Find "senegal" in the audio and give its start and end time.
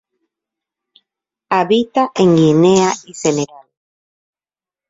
3.13-3.67